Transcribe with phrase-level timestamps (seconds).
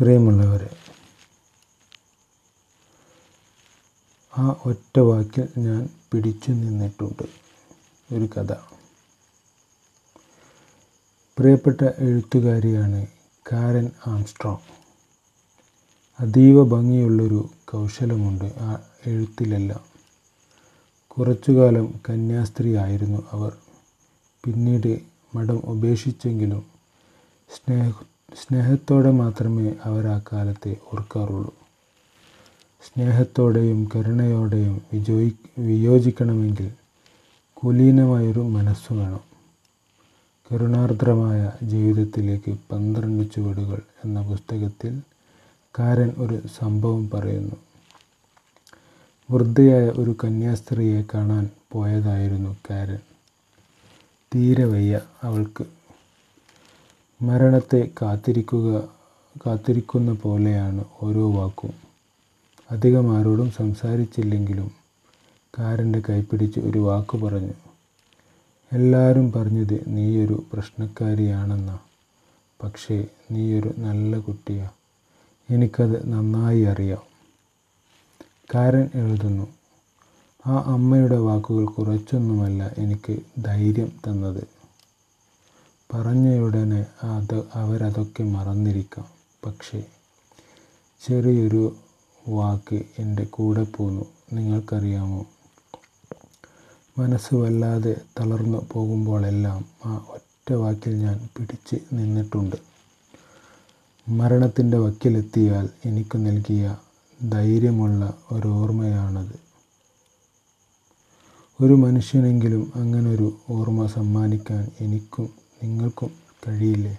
[0.00, 0.76] പ്രിയമുള്ളവരെ
[4.38, 7.22] ആ ഒറ്റ വാക്കിൽ ഞാൻ പിടിച്ചു നിന്നിട്ടുണ്ട്.
[8.14, 8.52] ഒരു കഥ.
[11.38, 13.06] പ്രിയപ്പെട്ട എഴുത്തുകാരിയാണ്
[13.52, 14.72] കാരൻ ആംസ്ട്രോങ്.
[16.20, 19.80] അതീവ ഭംഗിയുള്ളൊരു കൗശലമുണ്ട് ആ എഴുത്തിലെല്ലാം.
[21.08, 23.56] കുറച്ചുകാലം കന്യാസ്ത്രീയായിരുന്നു അവർ.
[24.44, 25.00] പിന്നീട്
[25.34, 26.66] മഠം ഉപേക്ഷിച്ചെങ്കിലും
[27.54, 28.02] സ്നേഹ
[28.34, 31.54] സ്നേഹത്തോടെ മാത്രമേ അവർ ആ കാലത്തെ ഓർക്കാറുള്ളൂ.
[32.82, 36.72] സ്നേഹത്തോടെയും കരുണയോടെയും വിജോയി വിയോജിക്കണമെങ്കിൽ
[37.54, 39.20] കുലീനമായൊരു മനസ്സു വേണം.
[40.52, 45.00] കരുണാർദ്രമായ ജീവിതത്തിലേക്ക് പന്ത്രണ്ട് ചുവടുകൾ എന്ന പുസ്തകത്തിൽ
[45.78, 47.56] കാരൻ ഒരു സംഭവം പറയുന്നു.
[49.30, 52.98] വൃദ്ധയായ ഒരു കന്യാസ്ത്രീയെ കാണാൻ പോയതായിരുന്നു കാരൻ.
[54.34, 55.79] തീരെ വയ്യ അവൾക്ക്.
[57.22, 58.88] മരണത്തെ കാത്തിരിക്കുക
[59.46, 61.72] കാത്തിരിക്കുന്ന പോലെയാണ് ഓരോ വാക്കും.
[62.70, 64.70] അധികം ആരോടും സംസാരിച്ചില്ലെങ്കിലും
[65.58, 67.52] കാരന്റെ കൈപ്പിടിച്ച് ഒരു വാക്ക് പറഞ്ഞു
[68.72, 71.78] എല്ലാവരും പറഞ്ഞത് നീയൊരു പ്രശ്നക്കാരിയാണെന്നാ.
[72.62, 74.68] പക്ഷേ നീയൊരു നല്ല കുട്ടിയാ.
[75.50, 77.02] എനിക്കത് നന്നായി അറിയാം.
[78.54, 79.46] കാരൻ എഴുതുന്നു
[80.46, 84.59] ആ അമ്മയുടെ വാക്കുകൾ കുറച്ചൊന്നുമല്ല എനിക്ക് ധൈര്യം തന്നത്.
[85.94, 89.04] പറഞ്ഞയുടനെ അത് അവരതൊക്കെ മറന്നിരിക്കാം.
[89.46, 89.84] പക്ഷേ
[91.06, 91.76] ചെറിയൊരു
[92.28, 94.04] വാക്ക് എന്റെ കൂടെ പോന്നു.
[94.32, 95.26] നിങ്ങൾക്കറിയാമോ?
[96.98, 102.56] മനസ്സ് വല്ലാതെ തളർന്നു പോകുമ്പോഴെല്ലാം ആ ഒറ്റ വാക്കിൽ ഞാൻ പിടിച്ച് നിന്നിട്ടുണ്ട്.
[104.08, 106.76] മരണത്തിന്റെ വക്കിലെത്തിയാൽ എനിക്ക് നൽകിയ
[107.30, 109.50] ധൈര്യമുള്ള ഒരു ഒരോർമ്മയാണത്.
[111.60, 116.10] ഒരു മനുഷ്യനെങ്കിലും അങ്ങനൊരു ഓർമ്മ സമ്മാനിക്കാൻ എനിക്കും നിങ്ങൾക്കും
[116.48, 116.98] കഴിയില്ലേ?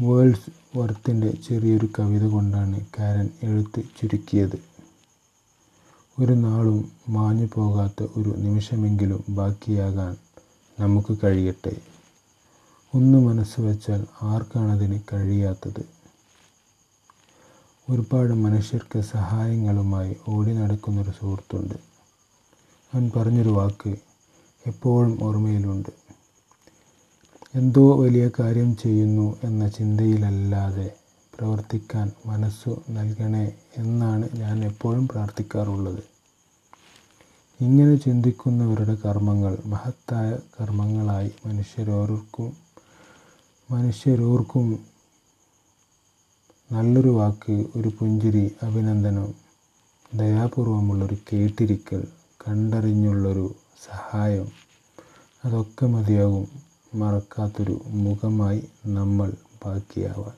[0.00, 4.58] വേൾഡ്സ് വർത്തിന്റെ ചെറിയൊരു കവിത കൊണ്ടാണ് കാരൻ എഴുത്ത് ചുരുക്കിയത്.
[6.20, 10.16] ഒരു നാളും മാഞ്ഞു പോകാത്ത ഒരു നിമിഷമെങ്കിലും ബാക്കിയാകാൻ
[10.80, 11.76] നമുക്ക് കഴിയട്ടെ.
[12.94, 15.88] ഒന്ന് മനസ്സ് വച്ചാൽ ആർക്കാണതിന് കഴിയാത്തത്?
[17.90, 21.74] ഒരുപാട് മനുഷ്യർക്ക് സഹായങ്ങളുമായി ഓടി നടക്കുന്നൊരു സുഹൃത്തുണ്ട്.
[22.94, 23.96] അവൻ പറഞ്ഞൊരു വാക്ക്
[24.66, 26.05] എപ്പോഴും ഓർമ്മയിലുണ്ട്.
[27.56, 30.94] എന്തോ വലിയ കാര്യം ചെയ്യുന്നു എന്ന ചിന്തയിലല്ലാതെ
[31.38, 36.02] പ്രവർത്തിക്കാൻ മനസ്സു നൽകണേ എന്നാണ് ഞാൻ എപ്പോഴും പ്രാർത്ഥിക്കാറുള്ളത്.
[37.60, 42.56] ഇങ്ങനെ ചിന്തിക്കുന്നവരുടെ കർമ്മങ്ങൾ മഹത്തായ കർമ്മങ്ങളായി മനുഷ്യരോർക്കും
[43.70, 44.78] മനുഷ്യരോർക്കും
[46.72, 49.34] നല്ലൊരു വാക്ക് ഒരു പുഞ്ചിരി അഭിനന്ദനം
[50.14, 52.04] ദയാപൂർവമുള്ളൊരു കേട്ടിരിക്കൽ
[52.48, 53.54] കണ്ടറിഞ്ഞുള്ളൊരു
[53.90, 54.48] സഹായം
[55.44, 56.65] അതൊക്കെ മതിയാകും.
[56.94, 59.32] മറക്കാത്തൊരു മുഖമായി നമ്മൾ
[59.66, 60.34] ബാക്കിയാവാൻ.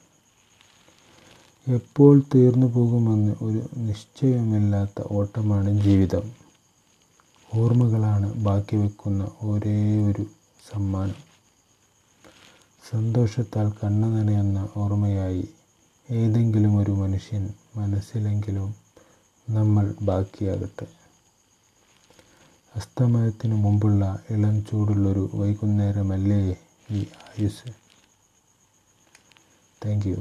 [1.75, 6.32] എപ്പോൾ തീർന്നു പോകുമെന്ന് ഒരു നിശ്ചയമില്ലാത്ത ഓട്ടമാണ് ജീവിതം.
[7.54, 10.26] ഓർമ്മകളാണ് ബാക്കി വെക്കുന്ന ഒരേ ഒരു
[10.72, 11.28] സമ്മാനം.
[12.91, 15.48] സന്തോഷത്താൽ കണ്ണു നനയുന്ന ഓർമ്മയായി
[16.10, 18.75] ഏതെങ്കിലും ഒരു മനുഷ്യൻ മനസ്സിലെങ്കിലും
[19.50, 20.86] നമ്മൾ ബാക്കിയാകട്ടെ.
[22.75, 26.41] അസ്തമയത്തിനു മുമ്പുള്ള ഇളം ചൂടുള്ളൊരു വൈകുന്നേരമല്ലേ
[26.93, 27.71] ഈ ആയുസ്
[29.84, 30.21] താങ്ക് യു